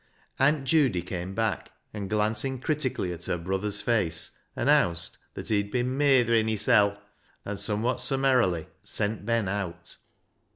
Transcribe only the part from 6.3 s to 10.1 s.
hissel'," and somewhat summarily sent Ben out.